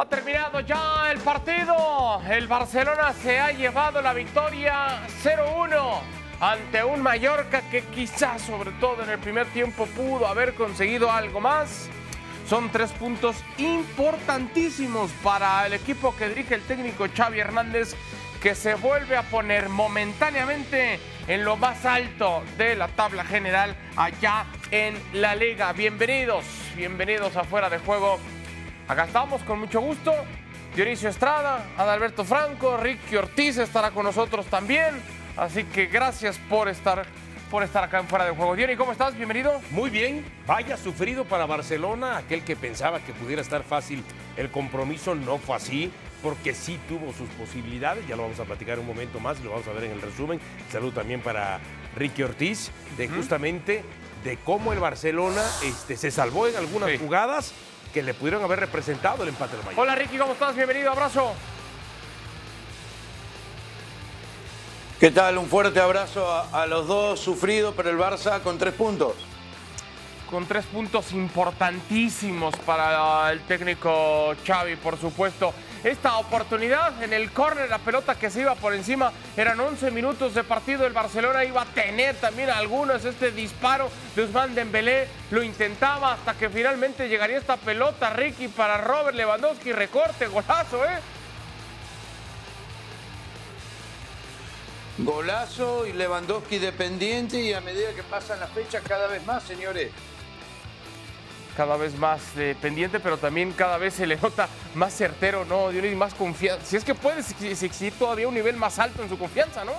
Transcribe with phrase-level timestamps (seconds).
[0.00, 2.22] Ha terminado ya el partido.
[2.26, 6.00] El Barcelona se ha llevado la victoria 0-1
[6.40, 11.38] ante un Mallorca que quizás, sobre todo en el primer tiempo, pudo haber conseguido algo
[11.42, 11.90] más.
[12.48, 17.94] Son tres puntos importantísimos para el equipo que dirige el técnico Xavi Hernández,
[18.40, 20.98] que se vuelve a poner momentáneamente
[21.28, 25.74] en lo más alto de la tabla general allá en la liga.
[25.74, 28.18] Bienvenidos, bienvenidos afuera de juego
[28.90, 30.12] Acá estamos con mucho gusto.
[30.74, 35.00] Dionisio Estrada, Adalberto Franco, Ricky Ortiz estará con nosotros también.
[35.36, 37.06] Así que gracias por estar,
[37.52, 38.56] por estar acá en Fuera de Juego.
[38.56, 39.14] Diony, ¿cómo estás?
[39.14, 39.60] Bienvenido.
[39.70, 40.24] Muy bien.
[40.44, 42.16] Vaya sufrido para Barcelona.
[42.16, 44.02] Aquel que pensaba que pudiera estar fácil
[44.36, 48.80] el compromiso no fue así porque sí tuvo sus posibilidades, ya lo vamos a platicar
[48.80, 50.40] un momento más y lo vamos a ver en el resumen.
[50.68, 51.60] Salud también para
[51.94, 53.84] Ricky Ortiz, de justamente
[54.24, 57.54] de cómo el Barcelona este, se salvó en algunas jugadas
[57.92, 59.80] que le pudieron haber representado el empate de Mallorca.
[59.80, 60.54] Hola Ricky, ¿cómo estás?
[60.54, 61.32] Bienvenido, abrazo.
[64.98, 65.38] ¿Qué tal?
[65.38, 69.14] Un fuerte abrazo a, a los dos, sufrido, pero el Barça con tres puntos
[70.30, 75.52] con tres puntos importantísimos para el técnico Xavi, por supuesto.
[75.82, 80.34] Esta oportunidad en el córner, la pelota que se iba por encima, eran 11 minutos
[80.34, 80.86] de partido.
[80.86, 83.02] El Barcelona iba a tener también algunos.
[83.06, 88.76] Este disparo de Usman Dembélé lo intentaba hasta que finalmente llegaría esta pelota, Ricky, para
[88.76, 89.72] Robert Lewandowski.
[89.72, 90.98] Recorte, golazo, ¿eh?
[94.98, 99.90] Golazo y Lewandowski dependiente y a medida que pasan las fechas cada vez más, señores
[101.56, 102.56] cada vez más eh,
[103.02, 105.70] pero también cada vez se le nota más certero, ¿no?
[105.70, 106.64] Dionis, más confianza.
[106.64, 109.72] Si es que puede exigir todavía un nivel más alto en su confianza, ¿no?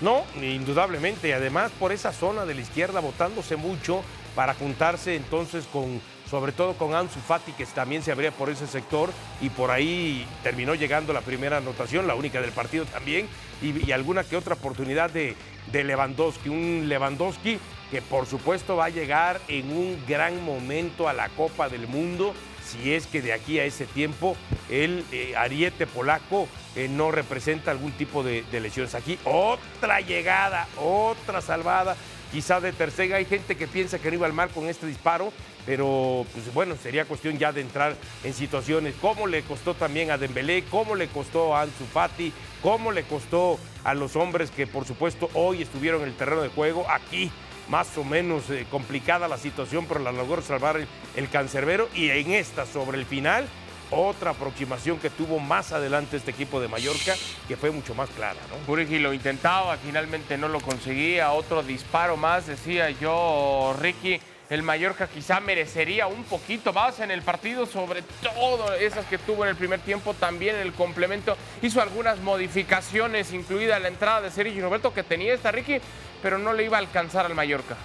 [0.00, 1.28] No, indudablemente.
[1.28, 4.02] Y además por esa zona de la izquierda votándose mucho
[4.34, 8.66] para juntarse entonces con, sobre todo con Ansu Fati, que también se abría por ese
[8.66, 13.28] sector y por ahí terminó llegando la primera anotación, la única del partido también,
[13.60, 15.36] y, alguna que otra oportunidad de,
[15.70, 16.48] de Lewandowski.
[16.48, 17.58] Un Lewandowski
[17.92, 22.32] que por supuesto va a llegar en un gran momento a la Copa del Mundo,
[22.64, 24.34] si es que de aquí a ese tiempo
[24.70, 28.94] el eh, ariete polaco eh, no representa algún tipo de, lesiones.
[28.94, 31.94] Aquí otra llegada, otra salvada,
[32.32, 33.18] quizá de tercera.
[33.18, 35.30] Hay gente que piensa que no iba al mar con este disparo,
[35.66, 38.94] pero pues bueno, sería cuestión ya de entrar en situaciones.
[39.02, 40.64] ¿Cómo le costó también a Dembélé?
[40.70, 42.32] ¿Cómo le costó a Ansu Fati?
[42.62, 46.48] ¿Cómo le costó a los hombres que por supuesto hoy estuvieron en el terreno de
[46.48, 47.30] juego aquí
[47.72, 50.78] más o menos eh, complicada la situación, pero la logró salvar
[51.16, 51.88] el, cancerbero.
[51.94, 53.48] Y en esta, sobre el final,
[53.90, 57.14] otra aproximación que tuvo más adelante este equipo de Mallorca,
[57.48, 58.38] que fue mucho más clara.
[58.50, 58.76] ¿no?
[58.76, 61.32] lo intentaba, finalmente no lo conseguía.
[61.32, 64.20] Otro disparo más, decía yo, Ricky
[64.52, 69.44] el Mallorca quizá merecería un poquito más en el partido, sobre todo esas que tuvo
[69.44, 71.38] en el primer tiempo, también en el complemento.
[71.62, 75.80] Hizo algunas modificaciones, incluida la entrada de Sergio Roberto que tenía esta Ricky,
[76.20, 77.76] pero no le iba a alcanzar al Mallorca.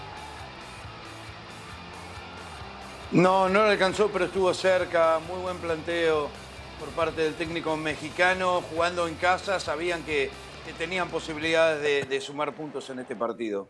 [3.14, 5.20] No, no le alcanzó, pero estuvo cerca.
[5.26, 6.30] Muy buen planteo
[6.82, 8.62] por parte del técnico mexicano.
[8.74, 10.30] Jugando en casa, sabían que,
[10.78, 13.70] tenían posibilidades de sumar puntos en este partido.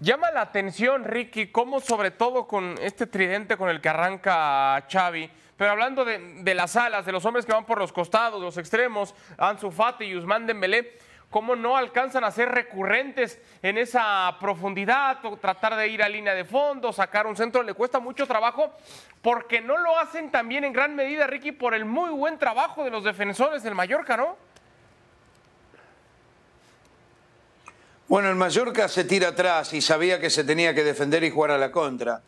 [0.00, 5.28] Llama la atención, Ricky, cómo sobre todo con este tridente con el que arranca Xavi,
[5.56, 9.12] pero hablando de, las alas, de los hombres que van por los costados, los extremos,
[9.38, 10.96] Ansu Fati y Usman Dembélé,
[11.30, 16.32] cómo no alcanzan a ser recurrentes en esa profundidad, o tratar de ir a línea
[16.32, 18.72] de fondo, sacar un centro, le cuesta mucho trabajo,
[19.20, 22.90] porque no lo hacen también en gran medida, Ricky, por el muy buen trabajo de
[22.90, 24.36] los defensores del Mallorca, ¿no?
[28.08, 31.50] Bueno, el Mallorca se tira atrás y sabía que se tenía que defender y jugar
[31.50, 32.22] a la contra.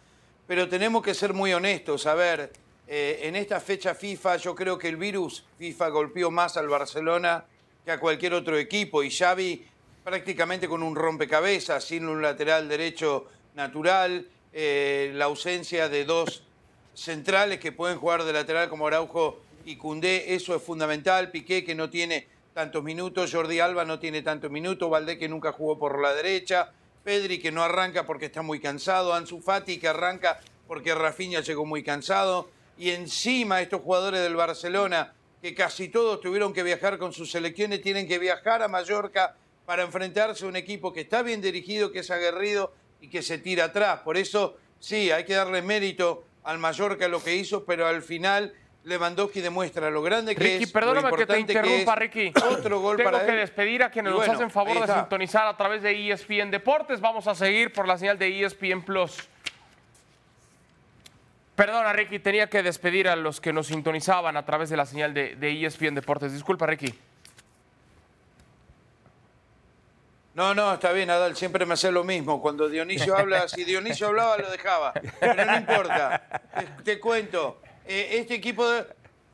[0.46, 2.04] Pero tenemos que ser muy honestos.
[2.04, 2.52] A ver,
[2.86, 7.46] eh, en esta fecha FIFA yo creo que el virus FIFA golpeó más al Barcelona
[7.82, 9.02] que a cualquier otro equipo.
[9.02, 9.64] Y Xavi
[10.04, 16.42] prácticamente con un rompecabezas, sin un lateral derecho natural, eh, la ausencia de dos
[16.92, 21.30] centrales que pueden jugar de lateral como Araujo y Cundé, eso es fundamental.
[21.30, 25.52] Piqué que no tiene tantos minutos, Jordi Alba no tiene tantos minutos, Valdé que nunca
[25.52, 26.72] jugó por la derecha,
[27.04, 31.64] Pedri que no arranca porque está muy cansado, Ansu Fati que arranca porque Rafinha llegó
[31.64, 35.12] muy cansado, y encima estos jugadores del Barcelona
[35.42, 39.82] que casi todos tuvieron que viajar con sus selecciones, tienen que viajar a Mallorca para
[39.82, 43.66] enfrentarse a un equipo que está bien dirigido, que es aguerrido y que se tira
[43.66, 44.00] atrás.
[44.00, 48.52] Por eso, sí, hay que darle mérito al Mallorca lo que hizo, pero al final
[48.90, 50.72] Lewandowski demuestra lo grande que Ricky, es.
[50.72, 52.32] perdóname que te interrumpa, Ricky.
[52.50, 55.80] Otro gol Tengo para que despedir a quienes nos hacen favor de sintonizar a través
[55.82, 57.00] de ESPN Deportes.
[57.00, 59.28] Vamos a seguir por la señal de ESPN Plus.
[61.54, 65.14] Perdona, Ricky, tenía que despedir a los que nos sintonizaban a través de la señal
[65.14, 66.32] de, de ESPN Deportes.
[66.32, 66.92] Disculpa, Ricky.
[70.34, 72.40] No, no, está bien, Adal, siempre me hace lo mismo.
[72.42, 74.92] Cuando Dionisio habla, si Dionisio hablaba, lo dejaba.
[75.20, 76.40] Pero no importa.
[76.56, 77.60] Te, te cuento.
[77.86, 78.84] Eh, este, equipo de-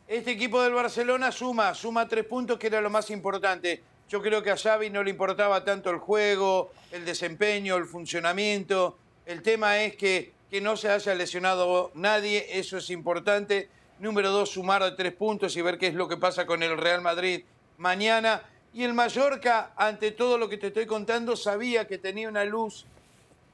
[0.08, 3.82] este equipo del Barcelona suma, suma tres puntos, que era lo más importante.
[4.08, 8.96] Yo creo que a Xavi no le importaba tanto el juego, el desempeño, el funcionamiento.
[9.26, 13.68] El tema es que, que no se haya lesionado nadie, eso es importante.
[13.98, 17.00] Número dos, sumar tres puntos y ver qué es lo que pasa con el Real
[17.00, 17.44] Madrid
[17.78, 18.42] mañana.
[18.72, 22.84] Y el Mallorca, ante todo lo que te estoy contando, sabía que tenía una luz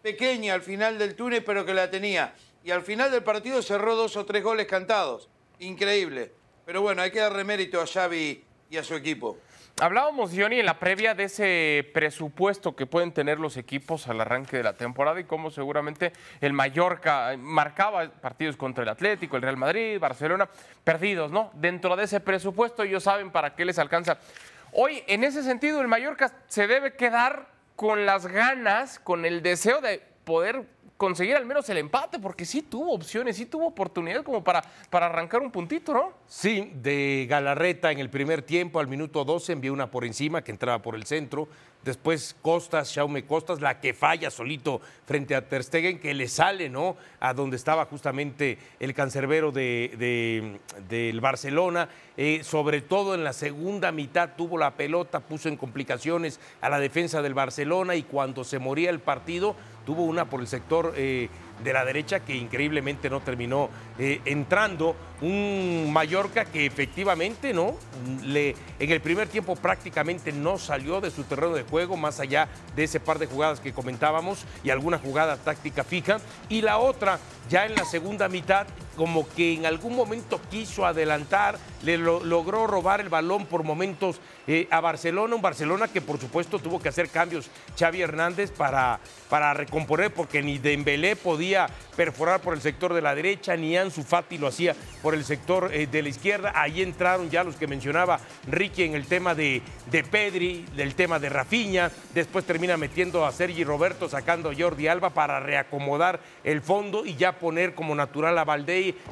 [0.03, 2.35] pequeña al final del túnel, pero que la tenía.
[2.65, 5.29] Y al final del partido cerró dos o tres goles cantados.
[5.59, 6.33] Increíble.
[6.65, 9.39] Pero bueno, hay que darle mérito a Xavi y a su equipo.
[9.81, 14.59] Hablábamos, Johnny, en la previa de ese presupuesto que pueden tener los equipos al arranque
[14.59, 19.57] de la temporada y cómo seguramente el Mallorca marcaba partidos contra el Atlético, el Real
[19.57, 20.49] Madrid, Barcelona,
[20.85, 21.51] perdidos, ¿no?
[21.55, 24.19] Dentro de ese presupuesto ellos saben para qué les alcanza.
[24.73, 29.81] Hoy, en ese sentido, el Mallorca se debe quedar con las ganas, con el deseo
[29.81, 30.65] de poder
[31.03, 35.07] conseguir al menos el empate, porque sí tuvo opciones, sí tuvo oportunidad como para, para
[35.07, 36.13] arrancar un puntito, ¿no?
[36.29, 40.53] Sí, de Galarreta en el primer tiempo, al minuto 12 envió una por encima que
[40.53, 41.49] entraba por el centro.
[41.83, 46.69] Después Costas, Jaume Costas, la que falla solito frente a Ter Stegen, que le sale,
[46.69, 46.97] ¿no?
[47.19, 51.89] A donde estaba justamente el cancerbero de, de- del Barcelona.
[52.17, 56.79] Eh, sobre todo en la segunda mitad tuvo la pelota, puso en complicaciones a la
[56.79, 61.29] defensa del Barcelona y cuando se moría el partido tuvo una por el sector eh,
[61.63, 64.97] de la derecha que increíblemente no terminó eh, entrando.
[65.21, 67.75] Un Mallorca que efectivamente, ¿no?
[68.25, 72.49] Le, en el primer tiempo prácticamente no salió de su terreno de juego, más allá
[72.75, 76.19] de ese par de jugadas que comentábamos y alguna jugada táctica fija.
[76.49, 78.67] Y la otra, ya en la segunda mitad,
[78.97, 84.21] como que en algún momento quiso adelantar, le lo- logró robar el balón por momentos
[84.47, 87.49] eh, a Barcelona, un Barcelona que por supuesto tuvo que hacer cambios
[87.79, 89.01] Xavi Hernández para,
[89.31, 94.03] para recomponer, porque ni Dembélé podía perforar por el sector de la derecha, ni Ansu
[94.03, 96.53] Fati lo hacía por el sector eh, de la izquierda.
[96.55, 101.19] Ahí entraron ya los que mencionaba Ricky en el tema de, de Pedri, del tema
[101.19, 106.61] de Rafinha, después termina metiendo a Sergi Roberto, sacando a Jordi Alba para reacomodar el
[106.63, 108.45] fondo y ya poner como natural a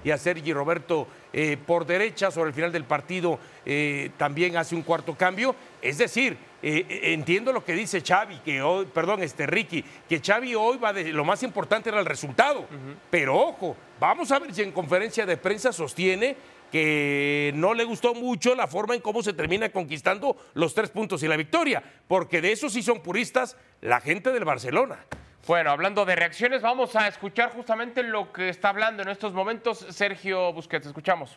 [0.05, 2.31] Y a Sergi Roberto eh, por derecha.
[2.31, 5.55] Sobre el final del partido eh, también hace un cuarto cambio.
[5.81, 10.20] Es decir, eh, eh, entiendo lo que dice Xavi, que hoy, perdón, este Ricky, que
[10.20, 12.67] Xavi hoy va de, lo más importante era el resultado.
[13.11, 16.37] Pero ojo, vamos a ver si en conferencia de prensa sostiene
[16.70, 21.23] que no le gustó mucho la forma en cómo se termina conquistando los tres puntos
[21.23, 24.99] y la victoria, porque de eso sí son puristas la gente del Barcelona.
[25.50, 29.85] Bueno, hablando de reacciones, vamos a escuchar justamente lo que está hablando en estos momentos
[29.91, 30.87] Sergio Busquets.
[30.87, 31.37] Escuchamos.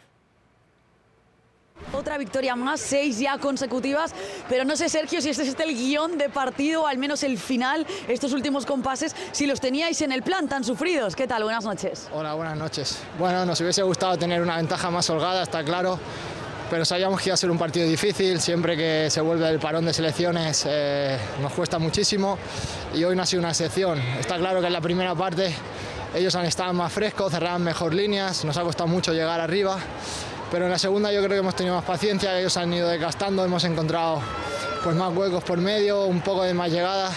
[1.91, 4.13] Otra victoria más, seis ya consecutivas,
[4.47, 7.39] pero no sé, Sergio, si este es el guion de partido, o al menos el
[7.39, 11.15] final, estos últimos compases, si los teníais en el plan tan sufridos.
[11.15, 11.41] ¿Qué tal?
[11.41, 12.07] Buenas noches.
[12.13, 13.03] Hola, buenas noches.
[13.17, 15.97] Bueno, nos hubiese gustado tener una ventaja más holgada, está claro,
[16.73, 18.41] pero sabíamos que iba a ser un partido difícil.
[18.41, 22.39] Siempre que se vuelve del parón de selecciones eh, nos cuesta muchísimo
[22.95, 23.99] y hoy no ha sido una excepción.
[24.19, 25.53] Está claro que en la primera parte
[26.15, 29.77] ellos han estado más frescos, cerraban mejor líneas, nos ha costado mucho llegar arriba,
[30.49, 33.45] pero en la segunda yo creo que hemos tenido más paciencia, ellos han ido desgastando,
[33.45, 34.23] hemos encontrado
[34.83, 37.11] pues, más huecos por medio, un poco de más llegada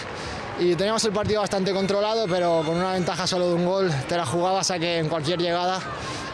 [0.59, 4.17] y teníamos el partido bastante controlado, pero con una ventaja solo de un gol te
[4.17, 5.79] la jugabas a que en cualquier llegada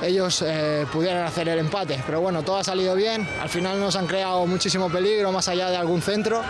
[0.03, 2.01] ellos eh, pudieran hacer el empate.
[2.05, 5.69] Pero bueno, todo ha salido bien, al final nos han creado muchísimo peligro más allá
[5.69, 6.41] de algún centro,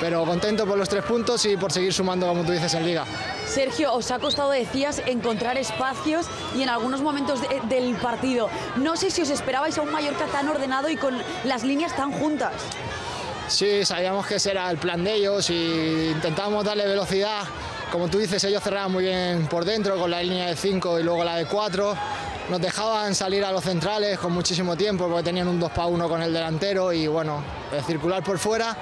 [0.00, 3.04] pero contento por los tres puntos y por seguir sumando, como tú dices, en liga.
[3.46, 8.48] Sergio, os ha costado, decías, encontrar espacios y en algunos momentos de- del partido.
[8.76, 12.12] No sé si os esperabais a un Mallorca tan ordenado y con las líneas tan
[12.12, 12.52] juntas.
[13.48, 17.42] Sí, sabíamos que ese era el plan de ellos y intentábamos darle velocidad.
[17.90, 21.02] Como tú dices, ellos cerraban muy bien por dentro con la línea de 5 y
[21.02, 21.96] luego la de 4.
[22.48, 26.08] Nos dejaban salir a los centrales con muchísimo tiempo porque tenían un 2 para 1
[26.08, 27.42] con el delantero y bueno,
[27.86, 28.76] circular por fuera.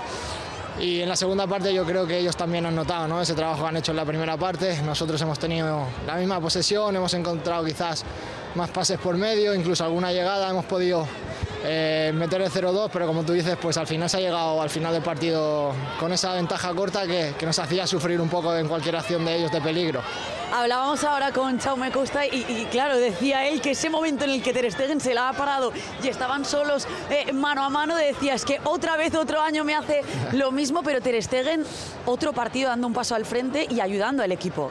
[0.78, 3.20] Y en la segunda parte yo creo que ellos también han notado ¿no?
[3.20, 4.80] ese trabajo que han hecho en la primera parte.
[4.82, 8.04] Nosotros hemos tenido la misma posesión, hemos encontrado quizás
[8.54, 11.06] más pases por medio, incluso alguna llegada, hemos podido
[11.70, 14.70] eh, meter el 0-2, pero como tú dices, pues al final se ha llegado al
[14.70, 18.66] final del partido con esa ventaja corta que, que nos hacía sufrir un poco en
[18.66, 20.00] cualquier acción de ellos de peligro.
[20.50, 24.42] Hablábamos ahora con Chaume Costa y, y, claro, decía él que ese momento en el
[24.42, 25.70] que Ter Stegen se la ha parado
[26.02, 29.75] y estaban solos eh, mano a mano, decía, es que otra vez otro año me
[29.75, 30.00] hace
[30.32, 31.66] lo mismo, pero Ter Stegen
[32.06, 34.70] otro partido dando un paso al frente y ayudando al equipo.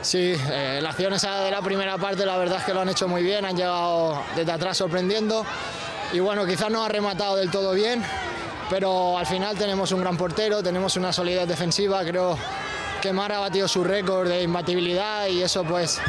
[0.00, 2.88] Sí, eh, la acción esa de la primera parte la verdad es que lo han
[2.88, 5.44] hecho muy bien, han llegado desde atrás sorprendiendo
[6.12, 8.02] y bueno, quizás no ha rematado del todo bien,
[8.68, 12.36] pero al final tenemos un gran portero, tenemos una solidez defensiva, creo
[13.00, 16.00] que Mara ha batido su récord de imbatibilidad y eso pues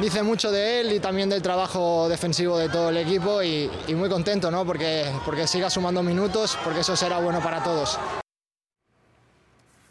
[0.00, 3.94] dice mucho de él y también del trabajo defensivo de todo el equipo y, y
[3.94, 4.64] muy contento ¿no?
[4.64, 7.98] porque, porque siga sumando minutos, porque eso será bueno para todos.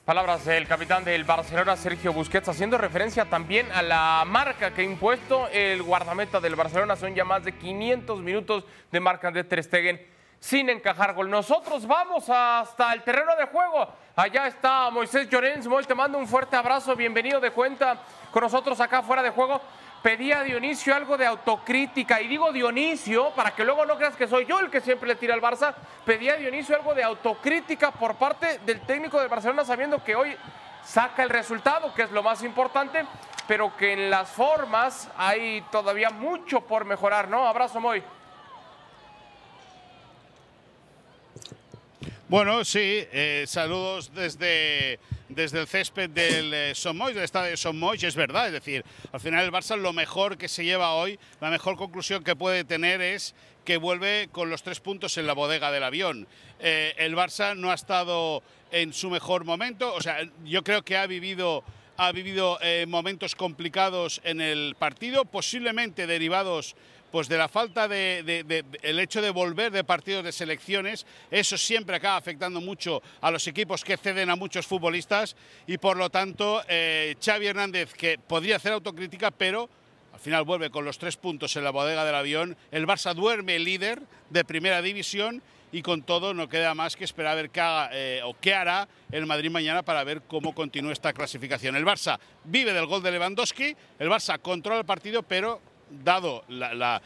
[0.10, 4.84] Palabras del capitán del Barcelona, Sergio Busquets, haciendo referencia también a la marca que ha
[4.84, 6.96] impuesto el guardameta del Barcelona.
[6.96, 11.30] Son ya más de 500 minutos de marca de Ter sin encajar gol.
[11.30, 13.88] Nosotros vamos hasta el terreno de juego.
[14.16, 15.68] Allá está Moisés Llorens.
[15.68, 16.96] Moy, te mando un fuerte abrazo.
[16.96, 18.00] Bienvenido de cuenta
[18.32, 19.62] con nosotros acá fuera de juego.
[20.02, 22.22] Pedía a Dionisio algo de autocrítica.
[22.22, 25.16] Y digo Dionisio para que luego no creas que soy yo el que siempre le
[25.16, 25.74] tira al Barça.
[26.06, 30.36] Pedía a Dionisio algo de autocrítica por parte del técnico de Barcelona, sabiendo que hoy
[30.84, 33.06] saca el resultado, que es lo más importante,
[33.48, 37.48] pero que en las formas hay todavía mucho por mejorar, ¿no?
[37.48, 38.04] Abrazo, Moy.
[42.30, 42.80] Bueno, sí,
[43.12, 48.86] eh, saludos desde, desde el césped del eh, Somoy, del estadio es verdad, es decir,
[49.12, 52.64] al final el Barça lo mejor que se lleva hoy, la mejor conclusión que puede
[52.66, 53.34] tener es
[53.66, 56.28] que vuelve con los tres puntos en la bodega del avión.
[56.60, 60.98] Eh, el Barça no ha estado en su mejor momento, o sea, yo creo que
[60.98, 61.64] ha vivido
[62.02, 66.78] ha vivido eh, momentos complicados en el partido, posiblemente derivados
[67.12, 71.96] pues de la falta de, el hecho de volver de partidos de selecciones, eso siempre
[71.96, 75.36] acaba afectando mucho a los equipos que ceden a muchos futbolistas
[75.68, 79.70] y por lo tanto eh, Xavi Hernández que podría hacer autocrítica, pero
[80.14, 82.58] al final vuelve con los tres puntos en la bodega del avión.
[82.72, 87.34] El Barça duerme líder de primera división y con todo no queda más que esperar
[87.34, 90.94] a ver qué haga eh, o qué hará el Madrid mañana para ver cómo continúa
[90.94, 91.76] esta clasificación.
[91.76, 96.74] El Barça vive del gol de Lewandowski, el Barça controla el partido, pero dado la,
[96.74, 97.02] la-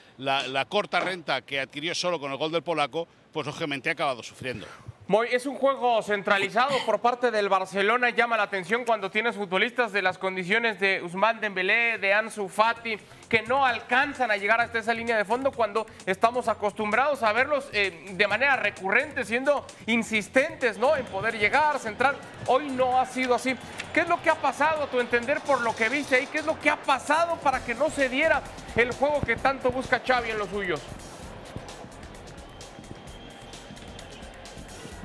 [0.66, 4.68] corta renta que adquirió solo con el gol del polaco, pues lógicamente ha acabado sufriendo.
[5.06, 8.12] Moy, es un juego centralizado por parte del Barcelona.
[8.12, 12.98] Llama la atención cuando tienes futbolistas de las condiciones de Usman Dembélé, de Ansu Fati,
[13.28, 17.68] que no alcanzan a llegar hasta esa línea de fondo cuando estamos acostumbrados a verlos
[17.74, 20.96] eh, de manera recurrente, siendo insistentes ¿no?
[20.96, 22.16] en poder llegar, centrar.
[22.48, 23.58] Hoy no ha sido así.
[23.94, 26.28] ¿Qué es lo que ha pasado, a tu entender, por lo que viste ahí?
[26.28, 28.42] ¿Qué es lo que ha pasado para que no se diera
[28.78, 30.82] el juego que tanto busca Xavi en los suyos?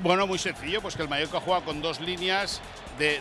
[0.02, 2.60] Bueno, muy sencillo, pues que el Mallorca juega con dos líneas
[2.98, 3.20] de,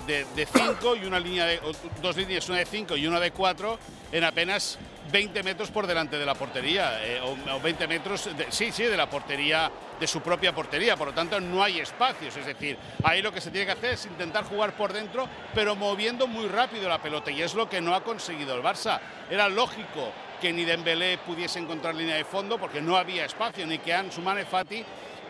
[0.54, 1.60] cinco y una línea de
[2.02, 3.80] dos líneas, una de cinco y una de cuatro,
[4.12, 4.78] en apenas
[5.12, 8.84] 20 metros por delante de la portería, eh, o, o 20 metros, de- sí, sí,
[8.84, 12.78] de la portería, de su propia portería, por lo tanto no hay espacios, es decir,
[13.04, 16.48] ahí lo que se tiene que hacer es intentar jugar por dentro, pero moviendo muy
[16.48, 19.00] rápido la pelota, y es lo que no ha conseguido el Barça.
[19.32, 23.80] Era lógico que ni Dembélé pudiese encontrar línea de fondo, porque no había espacio, ni
[23.80, 24.84] que Ansu Mane Fati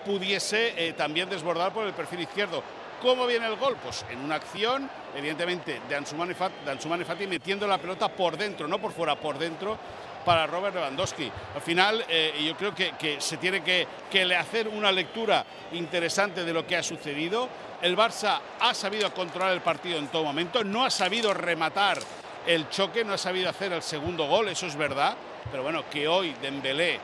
[0.08, 2.64] pudiese eh, también desbordar por el perfil izquierdo.
[3.02, 3.76] ¿Cómo viene el gol?
[3.84, 8.80] Pues en una acción, evidentemente, de Ansu Mane Fati, metiendo la pelota por dentro, no
[8.80, 9.78] por fuera, por dentro,
[10.26, 11.30] para Robert Lewandowski.
[11.56, 16.54] Al final, eh, yo creo que, se tiene que, que hacer una lectura interesante de
[16.54, 17.50] lo que ha sucedido.
[17.82, 22.00] El Barça ha sabido controlar el partido en todo momento, no ha sabido rematar
[22.48, 25.16] el choque, no ha sabido hacer el segundo gol, eso es verdad,
[25.52, 27.00] pero bueno, que hoy Dembélé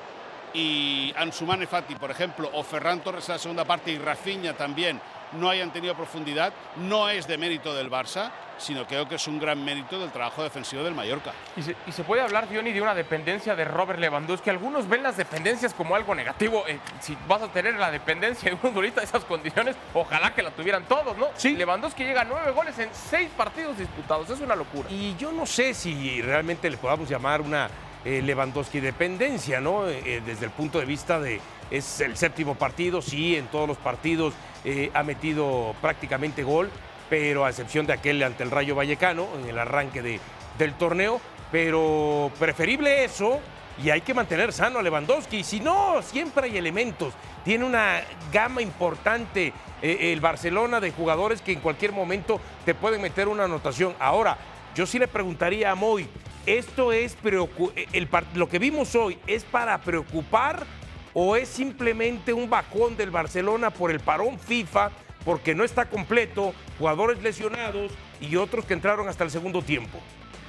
[0.54, 4.54] y Ansu Mane Fati, por ejemplo, o Ferran Torres en la segunda parte y Rafinha
[4.54, 5.00] también
[5.34, 9.40] no hayan tenido profundidad, no es de mérito del Barça, sino creo que es un
[9.40, 11.32] gran mérito del trabajo defensivo del Mallorca.
[11.58, 14.50] Y se, y se puede hablar, Diony, de una dependencia de Robert Lewandowski.
[14.50, 16.64] Algunos ven las dependencias como algo negativo.
[16.68, 20.44] Eh, si vas a tener la dependencia de un futbolista de esas condiciones, ojalá que
[20.44, 21.30] la tuvieran todos, ¿no?
[21.36, 21.56] Sí.
[21.56, 24.30] Lewandowski llega a nueve goles en seis partidos disputados.
[24.30, 24.90] Es una locura.
[24.90, 27.70] Y yo no sé si realmente le podamos llamar una
[28.06, 29.88] eh, Lewandowski dependencia, ¿no?
[29.88, 31.40] Eh, desde el punto de vista de
[31.72, 34.34] es el séptimo partido, sí, en todos los partidos
[34.66, 36.70] eh, ha metido prácticamente gol,
[37.10, 40.20] pero a excepción de aquel ante el Rayo Vallecano en el arranque de-
[40.58, 41.20] del torneo,
[41.52, 43.40] pero preferible eso
[43.84, 45.44] y hay que mantener sano a Lewandowski.
[45.44, 47.14] Si no, siempre hay elementos.
[47.44, 53.02] Tiene una gama importante eh, el Barcelona de jugadores que en cualquier momento te pueden
[53.02, 53.96] meter una anotación.
[54.00, 54.38] Ahora,
[54.76, 56.08] yo sí le preguntaría a Moy,
[56.46, 60.66] ¿esto es preocu- el lo que vimos hoy es para preocupar
[61.14, 64.92] o es simplemente un bajón del Barcelona por el parón FIFA
[65.24, 70.00] porque no está completo, jugadores lesionados y otros que entraron hasta el segundo tiempo?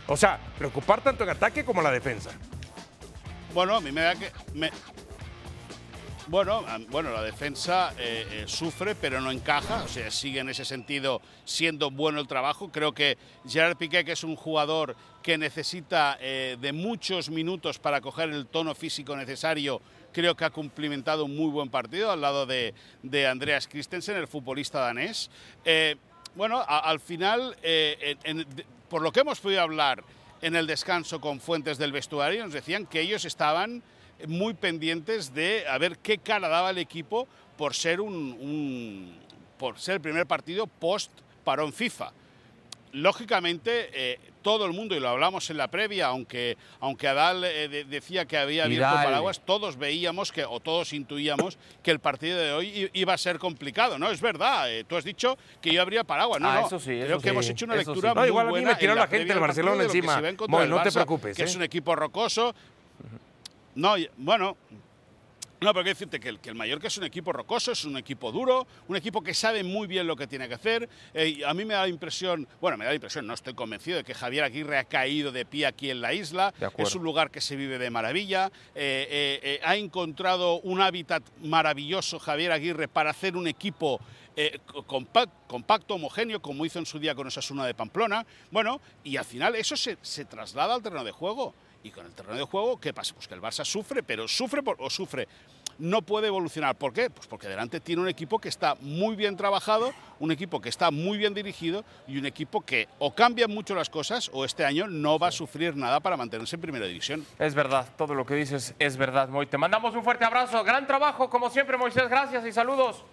[0.07, 2.31] O sea, preocupar tanto en ataque como en la defensa.
[3.55, 4.33] Bueno, a mí me da que.
[6.29, 9.83] Bueno, bueno, la defensa eh, eh, sufre, pero no encaja.
[9.83, 12.73] O sea, sigue en ese sentido siendo bueno el trabajo.
[12.73, 18.01] Creo que Gerard Piqué, que es un jugador que necesita eh, de muchos minutos para
[18.01, 22.47] coger el tono físico necesario, creo que ha cumplimentado un muy buen partido al lado
[22.47, 22.73] de,
[23.29, 25.31] Andreas Christensen, el futbolista danés.
[26.35, 27.57] bueno, al final,
[28.89, 30.03] por lo que hemos podido hablar
[30.41, 33.83] en el descanso con fuentes del vestuario, nos decían que ellos estaban
[34.27, 39.17] muy pendientes de a ver qué cara daba el equipo por ser, un,
[39.59, 41.11] por ser el primer partido post
[41.45, 42.13] parón FIFA.
[42.93, 47.85] Lógicamente, eh, todo el mundo, y lo hablamos en la previa, aunque, aunque Adal eh,
[47.89, 52.53] decía que había abierto paraguas, todos veíamos que, o todos intuíamos que el partido de
[52.53, 54.11] hoy iba a ser complicado, ¿no?
[54.13, 56.67] Es verdad, eh, tú has dicho que yo habría paraguas, no, ah, no.
[56.67, 58.69] Eso sí, Creo que hemos hecho una lectura muy igual buena.
[58.69, 60.21] A mí me tiró la, gente del Barcelona encima.
[60.21, 61.37] no te preocupes.
[61.37, 62.55] Que es un equipo rocoso,
[63.75, 64.57] no, bueno,
[65.65, 67.97] no, pero quiero decirte que el, que el Mallorca es un equipo rocoso, es un
[67.97, 70.89] equipo duro, un equipo que sabe muy bien lo que tiene que hacer.
[71.15, 73.97] Eh, a mí me da la impresión, bueno, me da la impresión, no estoy convencido
[73.97, 76.53] de que Javier Aguirre ha caído de pie aquí en la isla.
[76.77, 78.53] Es un lugar que se vive de maravilla.
[78.75, 84.01] Eh, eh, ha encontrado un hábitat maravilloso Javier Aguirre para hacer un equipo
[84.87, 88.27] compacto, homogéneo, como hizo en su día con Osasuna de Pamplona.
[88.51, 91.55] Bueno, y al final eso se, se traslada al terreno de juego.
[91.85, 93.15] Y con el terreno de juego, ¿qué pasa?
[93.15, 95.29] Pues que el Barça sufre, pero sufre o sufre.
[95.79, 96.77] No puede evolucionar.
[96.77, 97.11] ¿Por qué?
[97.11, 100.91] Pues porque delante tiene un equipo que está muy bien trabajado, un equipo que está
[100.91, 104.87] muy bien dirigido y un equipo que o cambia mucho las cosas o este año
[104.87, 107.27] no va a sufrir nada para mantenerse en primera división.
[107.39, 109.47] Es verdad, todo lo que dices es verdad, Moy.
[109.47, 112.09] Te mandamos un fuerte abrazo, gran trabajo, como siempre, Moisés.
[112.09, 113.05] Gracias y saludos.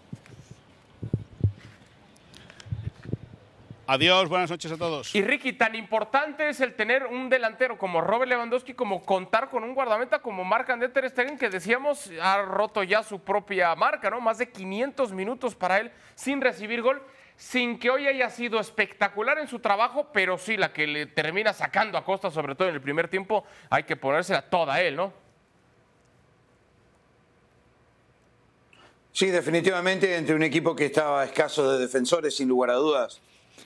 [3.93, 5.13] Adiós, buenas noches a todos.
[5.13, 9.65] Y Ricky, tan importante es el tener un delantero como Robert Lewandowski, como contar con
[9.65, 14.10] un guardameta como Marc André Ter Stegen, que decíamos ha roto ya su propia marca,
[14.10, 14.21] ¿no?
[14.21, 17.01] Más de 500 minutos para él sin recibir gol,
[17.36, 21.51] sin que hoy haya sido espectacular en su trabajo, pero sí la que le termina
[21.51, 24.95] sacando a costa, sobre todo en el primer tiempo, hay que ponérsela toda a él,
[24.95, 25.12] ¿no?
[29.12, 33.21] Sí, definitivamente entre un equipo que estaba escaso de defensores, sin lugar a dudas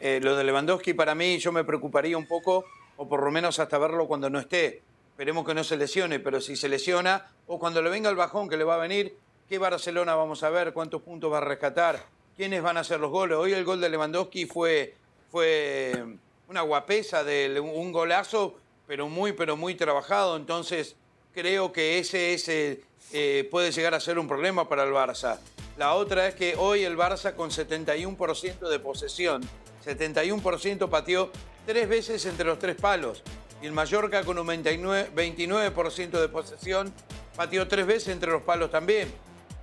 [0.08, 2.66] eh, lo de Lewandowski para mí yo me preocuparía un poco,
[2.96, 4.84] o por lo menos hasta verlo cuando no esté.
[5.10, 8.48] Esperemos que no se lesione, pero si se lesiona, o cuando le venga el bajón
[8.48, 9.18] que le va a venir,
[9.50, 10.74] ¿qué Barcelona vamos a ver?
[10.74, 12.06] ¿Cuántos puntos va a rescatar?
[12.38, 13.36] ¿Quiénes van a hacer los goles?
[13.36, 14.94] Hoy el gol de Lewandowski fue,
[15.32, 16.06] fue
[16.50, 20.36] una guapesa, de un golazo, pero muy, pero muy trabajado.
[20.36, 20.96] Entonces,
[21.34, 25.40] creo que ese, ese eh, puede llegar a ser un problema para el Barça.
[25.78, 29.42] La otra es que hoy el Barça con 71% de posesión
[29.86, 31.32] 71% pateó
[31.66, 33.22] tres veces entre los tres palos.
[33.62, 36.94] Y el Mallorca con un 29%, de posesión
[37.36, 39.12] pateó tres veces entre los palos también.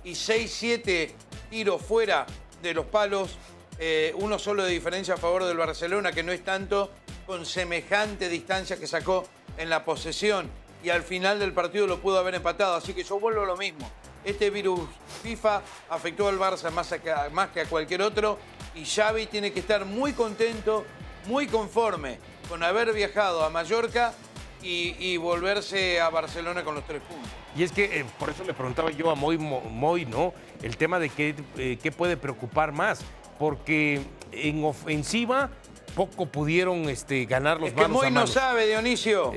[0.03, 1.11] Y 6-7
[1.49, 2.25] tiros fuera
[2.61, 3.37] de los palos,
[3.79, 6.89] eh, uno solo de diferencia a favor del Barcelona, que no es tanto
[7.25, 9.25] con semejante distancia que sacó
[9.57, 10.49] en la posesión.
[10.83, 12.75] Y al final del partido lo pudo haber empatado.
[12.75, 13.89] Así que yo vuelvo a lo mismo.
[14.25, 14.81] Este virus
[15.21, 18.37] FIFA afectó al Barça más que a cualquier otro
[18.75, 20.85] y Xavi tiene que estar muy contento,
[21.27, 22.17] muy conforme
[22.49, 24.13] con haber viajado a Mallorca
[24.61, 27.29] y, volverse a Barcelona con los tres puntos.
[27.55, 30.33] Y es que eh, por eso le preguntaba yo a Moy, Moy ¿no?
[30.61, 33.01] El tema de qué, eh, qué puede preocupar más,
[33.37, 35.49] porque en ofensiva
[35.95, 39.31] poco pudieron este, ganar los es manos que Moy no sabe, Dionisio.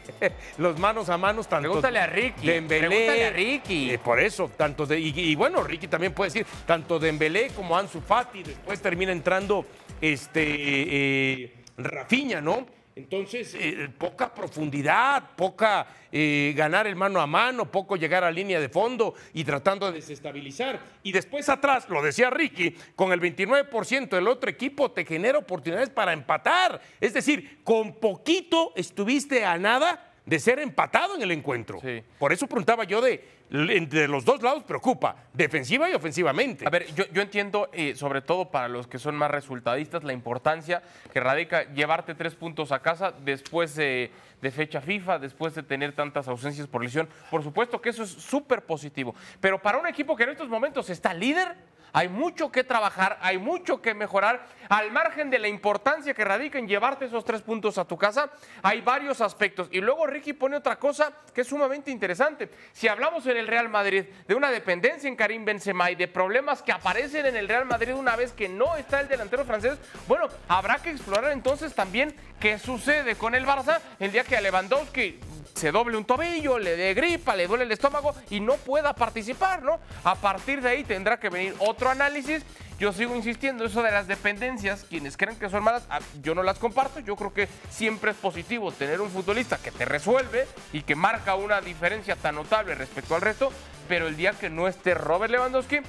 [0.58, 2.46] los manos a manos tanto Pregúntale a Ricky.
[2.46, 3.90] Pregúntale a Ricky.
[3.90, 8.00] Eh, por eso, tanto de, y, bueno, Ricky también puede decir, tanto Dembélé como Ansu
[8.00, 9.66] Fati, después termina entrando
[10.00, 12.66] este eh, Rafinha, ¿no?
[12.94, 18.60] Entonces, eh, poca profundidad, poca eh, ganar el mano a mano, poco llegar a línea
[18.60, 20.78] de fondo y tratando de desestabilizar.
[21.02, 25.88] Y después atrás, lo decía Ricky, con el 29% del otro equipo te genera oportunidades
[25.88, 26.82] para empatar.
[27.00, 31.80] Es decir, con poquito estuviste a nada de ser empatado en el encuentro.
[32.18, 36.66] Por eso preguntaba yo de, de los dos lados preocupa, defensiva y ofensivamente.
[36.66, 40.82] A ver, yo, entiendo, eh, sobre todo para los que son más resultadistas, la importancia
[41.12, 44.10] que radica llevarte tres puntos a casa después de,
[44.40, 47.10] de fecha FIFA, después de tener tantas ausencias por lesión.
[47.30, 49.14] Por supuesto que eso es súper positivo.
[49.38, 51.54] Pero para un equipo que en estos momentos está líder,
[51.92, 54.46] hay mucho que trabajar, hay mucho que mejorar.
[54.68, 58.30] Al margen de la importancia que radica en llevarte esos tres puntos a tu casa,
[58.62, 59.68] hay varios aspectos.
[59.70, 62.48] Y luego Ricky pone otra cosa que es sumamente interesante.
[62.72, 66.62] Si hablamos en el Real Madrid de una dependencia en Karim Benzema y de problemas
[66.62, 69.78] que aparecen en el Real Madrid una vez que no está el delantero francés,
[70.08, 74.40] bueno, habrá que explorar entonces también qué sucede con el Barça el día que a
[74.40, 75.20] Lewandowski
[75.54, 79.62] se doble un tobillo, le dé gripa, le duele el estómago y no pueda participar,
[79.62, 79.78] ¿no?
[80.04, 82.44] A partir de ahí tendrá que venir otro análisis.
[82.78, 86.42] Yo sigo insistiendo, eso de las dependencias, quienes creen que son malas, ah, yo no
[86.42, 86.98] las comparto.
[87.00, 91.36] Yo creo que siempre es positivo tener un futbolista que te resuelve y que marca
[91.36, 93.52] una diferencia tan notable respecto al resto,
[93.88, 95.80] pero el día que no esté Robert Lewandowski,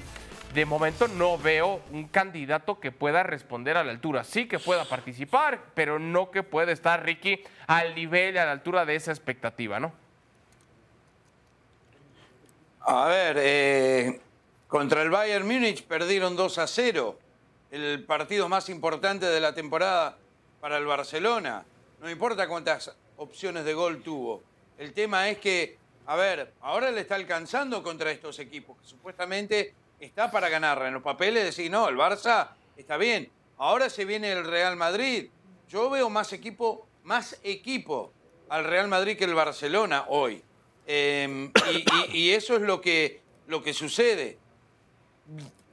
[0.54, 4.22] de momento no veo un candidato que pueda responder a la altura.
[4.22, 8.86] Sí que pueda participar, pero no que pueda estar Ricky al nivel a la altura
[8.86, 9.92] de esa expectativa, ¿no?
[12.80, 14.20] A ver, eh,
[14.68, 17.18] contra el Bayern Múnich perdieron 2 a 0.
[17.72, 20.18] El partido más importante de la temporada
[20.60, 21.64] para el Barcelona.
[22.00, 24.44] No importa cuántas opciones de gol tuvo.
[24.78, 29.74] El tema es que, a ver, ahora le está alcanzando contra estos equipos que supuestamente
[30.04, 30.82] está para ganar.
[30.86, 33.30] En los papeles decir, no, el Barça está bien.
[33.58, 35.30] Ahora se viene el Real Madrid.
[35.68, 38.12] Yo veo más equipo, más equipo
[38.48, 40.42] al Real Madrid que el Barcelona hoy.
[40.86, 44.38] Eh, y, y- y eso es lo que, lo que sucede.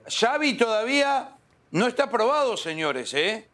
[0.08, 1.36] Xavi todavía
[1.72, 3.48] no está aprobado, señores, ¿eh?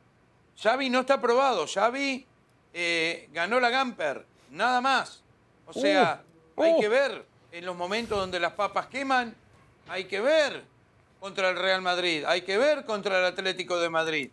[0.62, 1.66] Xavi no está aprobado.
[1.68, 2.26] Xavi
[2.74, 5.24] eh, ganó la Gamper, nada más.
[5.66, 6.24] O sea,
[6.56, 6.80] Uh, hay uh.
[6.80, 9.36] que ver en los momentos donde las papas queman,
[9.90, 10.64] hay que ver
[11.20, 14.30] contra el Real Madrid, hay que ver contra el Atlético de Madrid,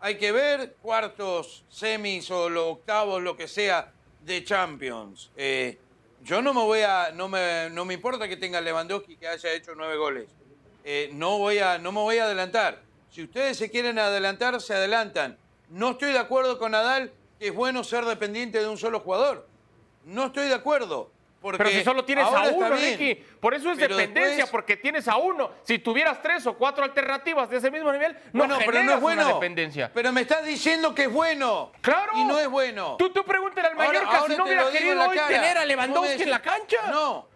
[0.00, 3.92] hay que ver cuartos, semis o octavos, lo que sea,
[4.24, 5.30] de Champions.
[5.36, 5.78] Eh,
[6.22, 9.52] yo no me voy a, no me, no me importa que tenga Lewandowski que haya
[9.52, 10.28] hecho nueve goles.
[10.84, 12.82] Eh, no voy a, no me voy a adelantar.
[13.10, 15.36] Si ustedes se quieren adelantar, se adelantan.
[15.70, 19.46] No estoy de acuerdo con Nadal que es bueno ser dependiente de un solo jugador.
[20.04, 21.10] No estoy de acuerdo.
[21.48, 22.76] Porque Pero si solo tienes ahora a uno.
[22.76, 23.14] Ricky.
[23.40, 25.50] Por eso es Pero dependencia, después- porque tienes a uno.
[25.62, 29.00] Si tuvieras tres o cuatro alternativas de ese mismo nivel, no bueno, pero no es
[29.00, 29.22] bueno.
[29.24, 29.90] una dependencia.
[29.94, 31.72] Pero me estás diciendo que es bueno.
[31.80, 32.12] Claro.
[32.16, 32.96] Y no es bueno.
[32.98, 35.60] Tú, tú pregúntale al Ahora- Mallorca ahora si no hubiera querido hoy tener a ¿Cómo
[35.60, 36.76] me Lewandowski en la cancha.
[36.90, 37.26] No,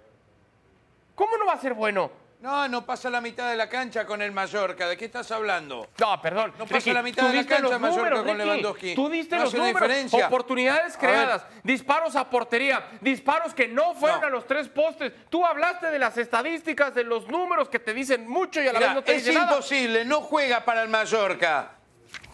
[1.15, 2.11] ¿Cómo no va a ser bueno?
[2.43, 4.89] No, no pasa la mitad de la cancha con el Mallorca.
[4.89, 5.89] ¿De qué estás hablando?
[5.99, 6.53] No, perdón.
[6.59, 8.39] No pasa Ricky, la mitad de la cancha Mallorca números, con Ricky.
[8.39, 8.95] Lewandowski.
[8.95, 9.81] Tú diste No los números.
[9.81, 10.27] diferencia.
[10.27, 14.27] Oportunidades creadas, disparos a portería, disparos que no fueron No.
[14.27, 15.13] a los tres postes.
[15.31, 18.79] Tú hablaste de las estadísticas, de los números que te dicen mucho y a la
[18.81, 19.53] Mira, vez no te es dicen nada.
[19.53, 21.77] imposible, no juega para el Mallorca.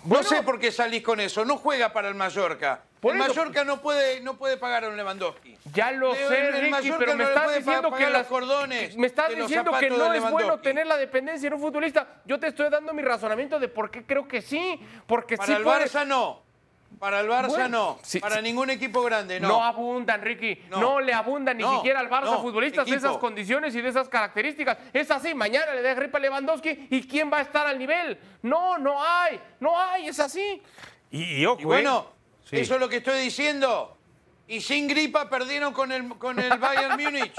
[0.04, 0.22] Bueno.
[0.22, 2.82] no sé por qué salís con eso, no juega para el Mallorca.
[3.00, 5.56] Por el eso- Mallorca no puede, no puede pagar a un Lewandowski.
[5.72, 8.26] Ya lo sé, el Ricky, Mallorca pero me no estás puede diciendo pagar que las
[8.26, 12.06] cordones me estás diciendo que no es bueno tener la dependencia en un futbolista.
[12.24, 15.52] Yo te estoy dando mi razonamiento de por qué creo que sí, porque Para sí
[15.54, 16.42] el puede- Barça no.
[16.98, 17.98] Para el Barça Bueno, no.
[18.02, 18.42] sí, para sí.
[18.42, 19.48] ningún equipo grande no.
[19.48, 20.64] No abundan, Ricky.
[20.70, 21.00] No, No.
[21.00, 24.08] le abundan ni No, siquiera al Barça no, futbolistas de esas condiciones y de esas
[24.08, 24.78] características.
[24.92, 28.18] Es así, mañana le da gripa a Lewandowski y ¿quién va a estar al nivel?
[28.42, 30.60] No, no hay, no hay, es así.
[31.10, 32.17] Y, y ojo, Y bueno, ¿eh?
[32.48, 32.56] Sí.
[32.60, 33.96] eso es lo que estoy diciendo.
[34.46, 37.34] Y sin gripa perdieron con el, con el Bayern Múnich.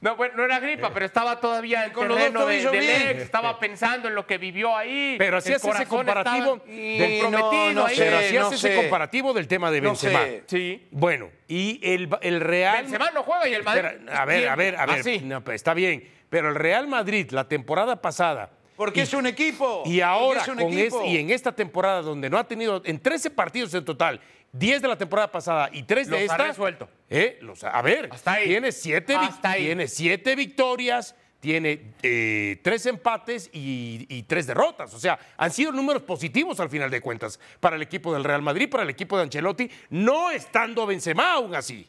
[0.00, 3.10] No, bueno, no era gripa, pero estaba todavía en Con los dos terreno de, del
[3.10, 5.16] ex, estaba pensando en lo que vivió ahí.
[5.18, 7.94] Pero así el hace ese corazón comparativo estaba del- no, no sé.
[7.98, 10.20] Pero así no hace ese comparativo del tema de No Benzema.
[10.20, 10.44] sé.
[10.46, 10.86] Sí.
[10.92, 12.82] Bueno, y el, el Real...
[12.82, 13.84] Benzema no juega y el Madrid.
[13.86, 15.02] Espera, a ver, a ver, a ver.
[15.42, 16.08] Pues, está bien.
[16.30, 18.50] Pero el Real Madrid, la temporada pasada...
[18.76, 19.82] Porque y- es un equipo.
[19.84, 20.98] Y ahora, es un con equipo.
[21.00, 24.20] este- y en esta temporada donde no ha tenido, en 13 partidos en total,
[24.52, 26.36] 10 de la temporada pasada y 3 de esta.
[26.38, 26.88] resuelto.
[27.10, 27.38] ¿eh?
[27.42, 28.46] Los a ver, Hasta ahí.
[28.48, 29.66] tiene 7 Hasta ahí.
[29.66, 34.94] tiene siete victorias, tiene eh, 3 empates y, 3 derrotas.
[34.94, 38.42] O sea, han sido números positivos al final de cuentas para el equipo del Real
[38.42, 41.86] Madrid, para el equipo de Ancelotti, no estando Benzema aún así.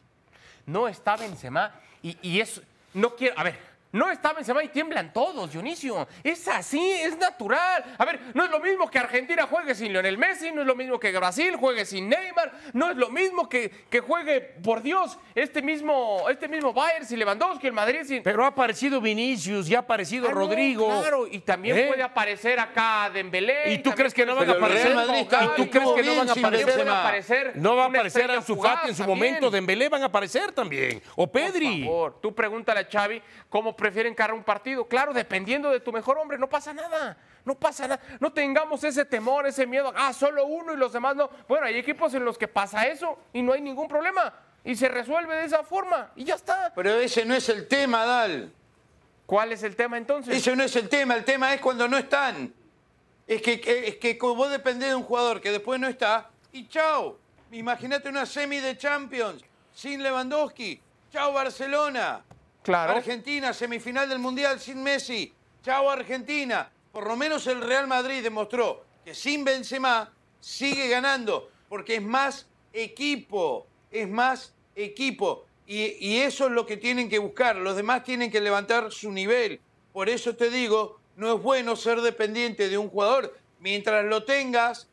[0.66, 2.62] No está Benzema y, y es.
[2.92, 3.38] No quiero.
[3.38, 3.69] A ver.
[3.92, 6.06] No está Benzema y tiemblan todos, Dionisio.
[6.22, 7.84] Es así, es natural.
[7.98, 10.76] A ver, no es lo mismo que Argentina juegue sin Lionel Messi, no es lo
[10.76, 15.18] mismo que Brasil juegue sin Neymar, no es lo mismo que, que juegue, por Dios,
[15.34, 18.22] este mismo, este mismo Bayern sin Lewandowski, el Madrid sin.
[18.22, 20.86] Pero ha aparecido Vinicius, ya ha aparecido Ah, no, Rodrigo.
[21.00, 21.86] claro, y también ¿Eh?
[21.88, 23.72] puede aparecer acá Dembélé.
[23.72, 24.94] ¿Y tú crees que no van a aparecer?
[24.94, 25.24] Madrid ¿Y
[25.56, 26.66] tú crees que no van a aparecer?
[26.66, 27.00] Benzema.
[27.00, 29.06] aparecer No va a aparecer en su también.
[29.08, 31.78] momento, Dembélé van a aparecer también, o Pedri.
[31.84, 34.86] Por favor, tú pregúntale a Xavi cómo prefiere encarar un partido.
[34.86, 37.16] Claro, dependiendo de tu mejor hombre, no pasa nada.
[37.44, 38.00] No pasa nada.
[38.20, 39.92] No tengamos ese temor, ese miedo.
[39.96, 41.28] Ah, solo uno y los demás no.
[41.48, 44.32] Bueno, hay equipos en los que pasa eso y no hay ningún problema.
[44.62, 46.70] Y se resuelve de esa forma y ya está.
[46.76, 48.52] Pero ese no es el tema, Dal.
[49.26, 50.36] ¿Cuál es el tema entonces?
[50.36, 51.14] Ese no es el tema.
[51.14, 52.52] El tema es cuando no están.
[53.26, 56.28] Es que, que- es que como vos dependés de un jugador que después no está,
[56.52, 57.16] y chao.
[57.52, 60.80] Imagínate una semi de Champions sin Lewandowski.
[61.12, 62.22] Chao Barcelona.
[62.62, 62.92] Claro.
[62.92, 65.32] Argentina, semifinal del Mundial sin Messi.
[65.62, 66.70] Chao Argentina.
[66.92, 72.46] Por lo menos el Real Madrid demostró que sin Benzema sigue ganando porque es más
[72.72, 75.46] equipo, es más equipo.
[75.66, 77.56] Y, y eso es lo que tienen que buscar.
[77.56, 79.60] Los demás tienen que levantar su nivel.
[79.92, 83.36] Por eso te digo, no es bueno ser dependiente de un jugador.
[83.60, 84.88] Mientras lo tengas,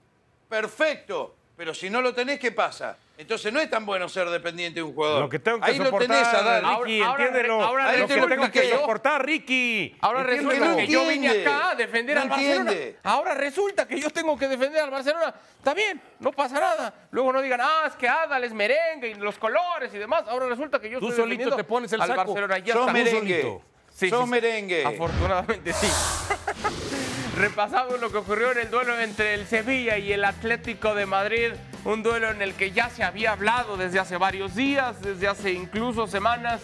[0.50, 1.36] perfecto.
[1.56, 2.98] Pero si no lo tenés, ¿qué pasa?
[3.20, 5.22] Entonces no es tan bueno ser dependiente de un jugador.
[5.22, 6.64] Lo que tengo que Ahí lo soportar, tenés a dar.
[6.84, 7.62] Ricky, Ahora- ahora- entiéndelo.
[7.64, 9.98] ahora lo que resulta tengo que soportar, Ricky.
[10.02, 10.50] Ahora Entiéndelo.
[10.52, 12.72] resulta no que yo vine acá a defender No al Barcelona.
[12.72, 13.00] entiende.
[13.04, 15.34] Ahora resulta que yo tengo que defender al Barcelona.
[15.58, 16.94] Está bien, no pasa nada.
[17.10, 20.24] Luego no digan, ah, es que Adal es merengue y los colores y demás.
[20.28, 22.18] Ahora resulta que yo Tú estoy solito defendiendo te pones el al saco.
[22.24, 22.60] Barcelona.
[22.60, 23.42] Ya Sos merengue.
[23.42, 23.62] solito.
[23.96, 24.30] Sí, Sos sí, sí.
[24.32, 24.86] merengue.
[24.86, 25.88] Afortunadamente sí.
[27.36, 31.52] Repasamos lo que ocurrió en el duelo entre el Sevilla y el Atlético de Madrid,
[31.88, 35.54] un duelo en el que ya se había hablado desde hace varios días, desde hace
[35.54, 36.62] incluso semanas,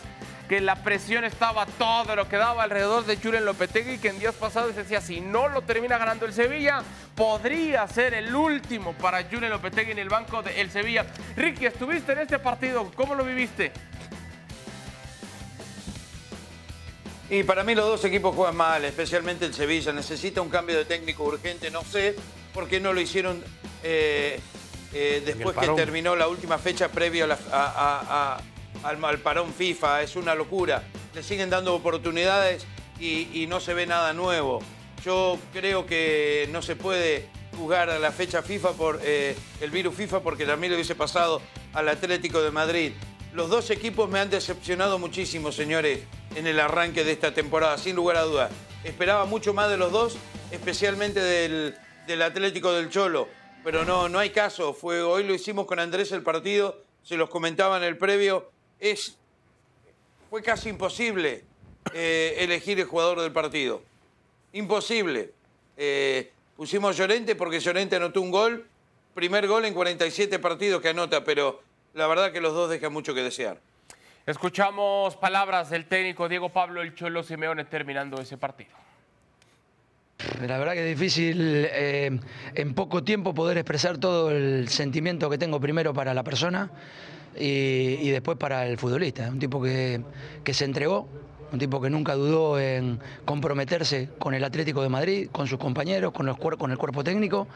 [0.49, 4.35] que la presión estaba todo lo que daba alrededor de Julen Lopetegui, que en días
[4.35, 6.83] pasados decía, si no lo termina ganando el Sevilla,
[7.15, 11.05] podría ser el último para Julen Lopetegui en el banco del Sevilla.
[11.37, 13.71] Ricky, estuviste en este partido, ¿cómo lo viviste?
[17.29, 19.93] Y para mí los dos equipos juegan mal, especialmente el Sevilla.
[19.93, 21.71] Necesita un cambio de técnico urgente.
[21.71, 22.17] No sé
[22.53, 23.41] por qué no lo hicieron
[23.81, 24.39] eh,
[24.93, 28.33] eh, después que terminó la última fecha previa a la- a- a-
[28.83, 30.01] a- al, al parón FIFA.
[30.03, 30.83] Es una locura.
[31.13, 32.65] Le siguen dando oportunidades
[32.99, 34.61] y, y no se ve nada nuevo.
[35.05, 37.27] Yo creo que no se puede
[37.57, 41.41] jugar a la fecha FIFA por eh, el virus FIFA porque también le hubiese pasado
[41.73, 42.93] al Atlético de Madrid.
[43.33, 45.99] Los dos equipos me han decepcionado muchísimo, señores,
[46.35, 48.51] en el arranque de esta temporada, sin lugar a dudas.
[48.83, 50.17] Esperaba mucho más de los dos,
[50.51, 51.75] especialmente del,
[52.05, 53.27] del Atlético del Cholo,
[53.63, 54.73] pero no, no hay caso.
[54.73, 58.51] Fue, hoy lo hicimos con Andrés el partido, se los comentaba en el previo.
[58.79, 59.17] Es,
[60.29, 61.43] fue casi imposible
[61.93, 63.81] eh, elegir el jugador del partido.
[64.51, 65.31] Imposible.
[65.77, 68.67] Eh, pusimos Llorente porque Llorente anotó un gol,
[69.13, 71.61] primer gol en 47 partidos que anota, pero
[71.93, 73.59] la verdad que los dos dejan mucho que desear.
[74.25, 78.71] Escuchamos palabras del técnico Diego Pablo El Cholo Simeone terminando ese partido.
[80.47, 82.19] La verdad que es difícil eh,
[82.55, 86.71] en poco tiempo poder expresar todo el sentimiento que tengo primero para la persona
[87.37, 89.29] y, después para el futbolista.
[89.29, 90.01] Un tipo que,
[90.43, 91.09] que se entregó,
[91.51, 96.13] un tipo que nunca dudó en comprometerse con el Atlético de Madrid, con sus compañeros,
[96.13, 97.47] con, con el cuerpo técnico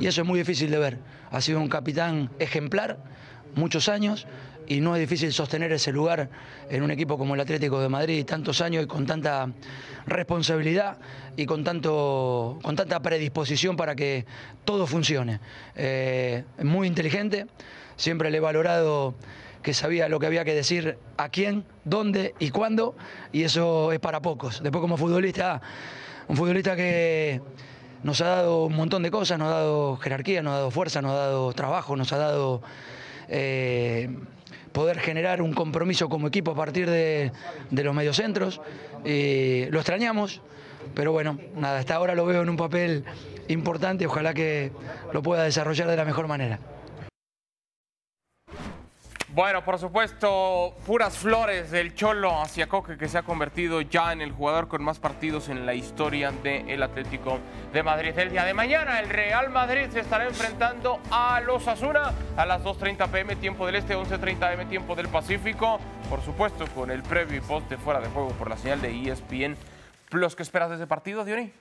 [0.00, 0.98] y eso es muy difícil de ver.
[1.30, 2.98] Ha sido un capitán ejemplar
[3.54, 4.26] muchos años
[4.66, 6.28] y no es difícil sostener ese lugar
[6.68, 9.50] en un equipo como el Atlético de Madrid tantos años y con tanta
[10.06, 10.98] responsabilidad
[11.36, 14.26] y con, tanto, con tanta predisposición para que
[14.64, 15.40] todo funcione.
[15.74, 17.46] Eh, muy inteligente,
[17.96, 19.14] siempre le he valorado
[19.62, 22.94] que sabía lo que había que decir a quién, dónde y cuándo,
[23.32, 24.62] y eso es para pocos.
[24.62, 25.60] Después como futbolista,
[26.28, 27.40] un futbolista que
[28.04, 31.02] nos ha dado un montón de cosas, nos ha dado jerarquía, nos ha dado fuerza,
[31.02, 32.62] nos ha dado trabajo, nos ha dado
[33.28, 34.08] eh,
[34.76, 37.32] poder generar un compromiso como equipo a partir de,
[37.70, 38.60] los mediocentros.
[39.06, 40.42] Y lo extrañamos,
[40.94, 43.02] pero bueno, nada, hasta ahora lo veo en un papel
[43.48, 44.72] importante, ojalá que
[45.14, 46.60] lo pueda desarrollar de la mejor manera.
[49.36, 54.22] Bueno, por supuesto, puras flores del Cholo hacia Coque, que se ha convertido ya en
[54.22, 57.38] el jugador con más partidos en la historia del Atlético
[57.70, 58.18] de Madrid.
[58.18, 62.64] El día de mañana, el Real Madrid se estará enfrentando a los Asuna a las
[62.64, 65.80] 2.30 pm, tiempo del Este, 11.30 am, tiempo del Pacífico.
[66.08, 68.88] Por supuesto, con el previo y post de fuera de juego por la señal de
[68.88, 69.54] ESPN.
[70.08, 71.52] Plus, ¿qué esperas de ese partido, Diony?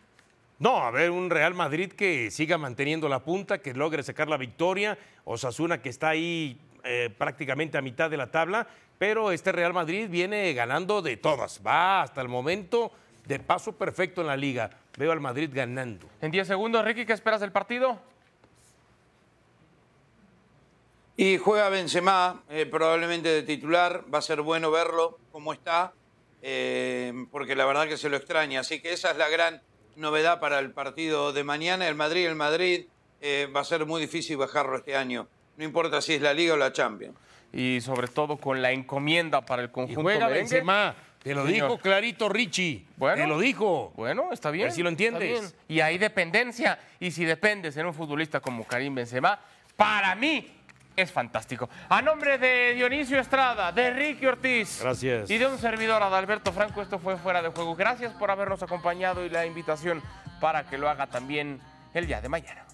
[0.60, 4.38] No, a ver, un Real Madrid que siga manteniendo la punta, que logre sacar la
[4.38, 4.98] victoria.
[5.26, 8.68] Osasuna que está ahí eh, prácticamente a mitad de la tabla,
[8.98, 11.62] pero este Real Madrid viene ganando de todas.
[11.66, 12.92] Va hasta el momento
[13.26, 14.70] de paso perfecto en la liga.
[14.98, 16.08] Veo al Madrid ganando.
[16.22, 18.00] En 10 segundos, Ricky, ¿qué esperas del partido?
[21.18, 24.04] Y juega Benzema, eh, probablemente de titular.
[24.14, 25.94] Va a ser bueno verlo cómo está,
[26.42, 28.60] eh, porque la verdad que se lo extraña.
[28.60, 29.62] Así que esa es la gran
[29.96, 31.88] novedad para el partido de mañana.
[31.88, 32.88] El Madrid, el Madrid
[33.22, 35.28] eh, va a ser muy difícil bajarlo este año.
[35.58, 37.16] No importa si es la Liga o la Champions.
[37.54, 40.40] Y sobre todo con la encomienda para el Y conjunto juega merengue.
[40.42, 40.96] Benzema.
[41.24, 41.54] Te lo Señor.
[41.70, 42.86] dijo clarito Richie.
[42.98, 43.22] Bueno.
[43.24, 43.94] Te lo dijo.
[43.96, 44.66] Bueno, está bien.
[44.66, 45.42] ver si lo está entiendes.
[45.42, 45.54] bien.
[45.68, 46.78] Y hay dependencia.
[47.00, 49.40] Y si dependes en un futbolista como Karim Benzema,
[49.76, 50.52] para mí
[50.96, 51.70] es fantástico.
[51.90, 54.80] A nombre de Dionisio Estrada, de Ricky Ortiz.
[54.82, 55.30] Gracias.
[55.32, 57.76] Y de un servidor, Adalberto Franco, esto fue Fuera de Juego.
[57.76, 60.04] Gracias por habernos acompañado y la invitación
[60.40, 61.60] para que lo haga también
[61.94, 62.65] el día de mañana.